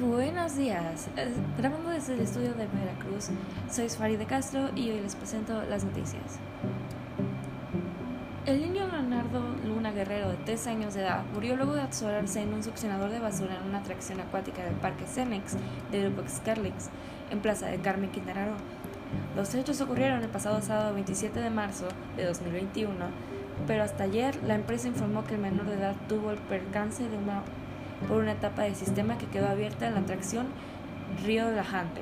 Buenos 0.00 0.56
días, 0.56 1.08
eh, 1.18 1.28
grabando 1.58 1.90
desde 1.90 2.14
el 2.14 2.20
estudio 2.20 2.54
de 2.54 2.66
Veracruz, 2.66 3.28
soy 3.70 3.86
Fari 3.90 4.16
de 4.16 4.24
Castro 4.24 4.70
y 4.74 4.88
hoy 4.88 5.00
les 5.00 5.14
presento 5.14 5.62
las 5.68 5.84
noticias. 5.84 6.38
El 8.46 8.62
niño 8.62 8.86
Leonardo 8.86 9.42
Luna 9.66 9.92
Guerrero, 9.92 10.30
de 10.30 10.38
3 10.38 10.68
años 10.68 10.94
de 10.94 11.02
edad, 11.02 11.22
murió 11.34 11.54
luego 11.54 11.74
de 11.74 11.82
atorarse 11.82 12.40
en 12.40 12.54
un 12.54 12.62
succionador 12.62 13.10
de 13.10 13.20
basura 13.20 13.58
en 13.60 13.68
una 13.68 13.80
atracción 13.80 14.20
acuática 14.20 14.64
del 14.64 14.72
Parque 14.76 15.04
Cemex 15.04 15.56
del 15.92 16.10
grupo 16.10 16.26
Scarlix, 16.26 16.88
en 17.30 17.40
Plaza 17.40 17.66
de 17.66 17.76
Carmen 17.76 18.10
Quintana 18.10 18.46
Roo. 18.46 18.56
Los 19.36 19.54
hechos 19.54 19.82
ocurrieron 19.82 20.22
el 20.22 20.30
pasado 20.30 20.62
sábado 20.62 20.94
27 20.94 21.40
de 21.40 21.50
marzo 21.50 21.88
de 22.16 22.24
2021, 22.24 22.94
pero 23.66 23.82
hasta 23.82 24.04
ayer 24.04 24.42
la 24.44 24.54
empresa 24.54 24.88
informó 24.88 25.24
que 25.24 25.34
el 25.34 25.42
menor 25.42 25.66
de 25.66 25.74
edad 25.74 25.94
tuvo 26.08 26.30
el 26.30 26.38
percance 26.38 27.06
de 27.06 27.18
una 27.18 27.42
por 28.08 28.18
una 28.18 28.32
etapa 28.32 28.62
de 28.62 28.74
sistema 28.74 29.18
que 29.18 29.26
quedó 29.26 29.48
abierta 29.48 29.86
en 29.86 29.94
la 29.94 30.00
atracción 30.00 30.46
Río 31.24 31.46
de 31.46 31.56
la 31.56 31.64
Jante. 31.64 32.00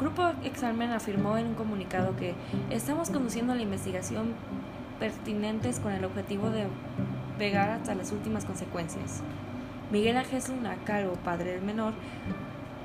Grupo 0.00 0.32
Examen 0.42 0.90
afirmó 0.90 1.36
en 1.38 1.46
un 1.46 1.54
comunicado 1.54 2.16
que 2.16 2.34
estamos 2.70 3.10
conduciendo 3.10 3.54
la 3.54 3.62
investigación 3.62 4.34
pertinentes 4.98 5.78
con 5.78 5.92
el 5.92 6.04
objetivo 6.04 6.50
de 6.50 6.66
pegar 7.38 7.70
hasta 7.70 7.94
las 7.94 8.12
últimas 8.12 8.44
consecuencias. 8.44 9.22
Miguel 9.90 10.16
Ángel 10.16 10.42
Luna, 10.48 10.76
padre 11.22 11.52
del 11.52 11.62
menor, 11.62 11.92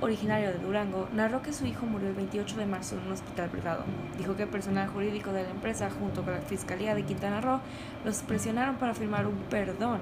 originario 0.01 0.49
de 0.51 0.59
Durango, 0.59 1.07
narró 1.13 1.41
que 1.41 1.53
su 1.53 1.65
hijo 1.65 1.85
murió 1.85 2.07
el 2.09 2.15
28 2.15 2.57
de 2.57 2.65
marzo 2.65 2.95
en 2.95 3.07
un 3.07 3.11
hospital 3.11 3.49
privado. 3.49 3.83
Dijo 4.17 4.35
que 4.35 4.43
el 4.43 4.49
personal 4.49 4.87
jurídico 4.87 5.31
de 5.31 5.43
la 5.43 5.49
empresa, 5.49 5.89
junto 5.89 6.23
con 6.23 6.33
la 6.33 6.41
Fiscalía 6.41 6.95
de 6.95 7.03
Quintana 7.03 7.41
Roo, 7.41 7.59
los 8.05 8.21
presionaron 8.23 8.75
para 8.75 8.93
firmar 8.93 9.27
un 9.27 9.35
perdón 9.49 9.99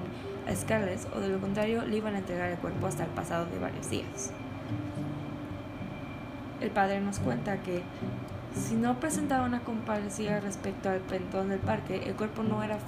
a 0.48 0.54
Scarlett 0.54 1.06
o 1.14 1.20
de 1.20 1.28
lo 1.28 1.38
contrario 1.40 1.84
le 1.84 1.96
iban 1.96 2.14
a 2.14 2.18
entregar 2.18 2.50
el 2.50 2.58
cuerpo 2.58 2.86
hasta 2.86 3.04
el 3.04 3.10
pasado 3.10 3.46
de 3.46 3.58
varios 3.58 3.90
días. 3.90 4.32
El 6.60 6.70
padre 6.70 7.00
nos 7.00 7.18
cuenta 7.18 7.58
que 7.58 7.82
si 8.54 8.74
no 8.74 8.98
presentaba 8.98 9.46
una 9.46 9.60
comparecida 9.60 10.40
respecto 10.40 10.88
al 10.90 11.00
pentón 11.00 11.50
del 11.50 11.60
parque, 11.60 12.02
el 12.06 12.14
cuerpo 12.14 12.42
no 12.42 12.62
era 12.62 12.78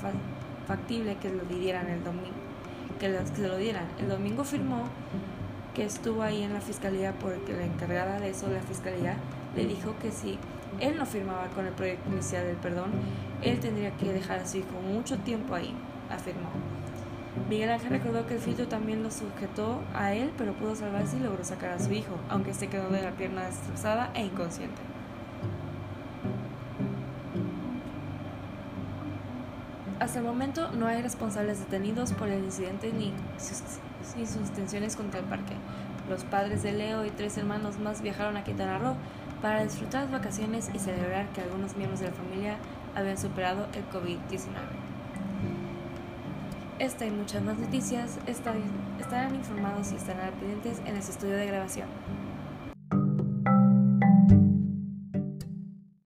factible 0.67 1.17
que 1.17 1.31
lo 1.31 1.45
dieran 1.45 1.89
el 1.89 2.03
domingo. 2.03 2.35
Que, 2.99 3.09
que 3.09 3.37
se 3.37 3.49
lo 3.49 3.57
dieran. 3.57 3.87
El 3.99 4.09
domingo 4.09 4.45
firmó 4.45 4.85
que 5.75 5.85
estuvo 5.85 6.23
ahí 6.23 6.43
en 6.43 6.53
la 6.53 6.61
fiscalía 6.61 7.15
porque 7.21 7.53
la 7.53 7.65
encargada 7.65 8.19
de 8.19 8.31
eso, 8.31 8.49
la 8.49 8.61
fiscalía, 8.61 9.17
le 9.57 9.67
dijo 9.67 9.95
que 10.01 10.11
si 10.11 10.39
él 10.81 10.97
no 10.97 11.07
firmaba 11.07 11.49
con 11.49 11.67
el 11.67 11.73
proyecto 11.73 12.11
inicial 12.11 12.47
del 12.47 12.57
perdón, 12.57 12.91
él 13.43 13.61
tendría 13.61 13.91
que 13.97 14.13
dejar 14.13 14.41
a 14.41 14.47
su 14.47 14.59
hijo 14.59 14.81
mucho 14.83 15.19
tiempo 15.19 15.55
ahí, 15.55 15.75
afirmó. 16.11 16.51
Miguel 17.49 17.71
Ángel 17.71 17.91
recordó 17.91 18.27
que 18.27 18.35
el 18.35 18.41
filtro 18.41 18.67
también 18.69 19.03
lo 19.03 19.11
sujetó 19.11 19.81
a 19.95 20.15
él, 20.15 20.33
pero 20.37 20.53
pudo 20.53 20.75
salvarse 20.75 21.17
y 21.17 21.21
logró 21.21 21.45
sacar 21.45 21.71
a 21.71 21.79
su 21.79 21.93
hijo, 21.93 22.17
aunque 22.29 22.55
se 22.55 22.69
quedó 22.69 22.91
de 22.91 23.03
la 23.03 23.13
pierna 23.13 23.47
destrozada 23.47 24.11
e 24.15 24.25
inconsciente. 24.25 24.81
Hasta 30.01 30.19
el 30.19 30.25
momento 30.25 30.71
no 30.73 30.87
hay 30.87 31.03
responsables 31.03 31.59
detenidos 31.59 32.15
por 32.15 32.29
el 32.29 32.43
incidente 32.43 32.91
ni 32.91 33.13
y 34.17 34.27
sus 34.27 34.51
tensiones 34.51 34.97
contra 34.97 35.21
el 35.21 35.27
parque. 35.27 35.53
Los 36.09 36.25
padres 36.25 36.63
de 36.63 36.73
Leo 36.73 37.05
y 37.05 37.11
tres 37.11 37.37
hermanos 37.37 37.79
más 37.79 38.01
viajaron 38.01 38.39
a 38.39 38.43
Quintana 38.43 38.79
Roo 38.79 38.97
para 39.43 39.63
disfrutar 39.63 40.05
las 40.05 40.11
vacaciones 40.11 40.71
y 40.75 40.79
celebrar 40.79 41.29
que 41.29 41.43
algunos 41.43 41.77
miembros 41.77 42.01
de 42.01 42.07
la 42.07 42.13
familia 42.13 42.57
habían 42.97 43.19
superado 43.19 43.67
el 43.75 43.85
COVID-19. 43.91 44.49
Esta 46.79 47.05
y 47.05 47.11
muchas 47.11 47.43
más 47.43 47.59
noticias 47.59 48.19
estarán 48.27 49.35
informados 49.35 49.93
y 49.93 49.97
estarán 49.97 50.33
pendientes 50.33 50.79
en 50.81 50.95
el 50.95 50.97
estudio 50.97 51.37
de 51.37 51.47
grabación. 51.47 51.89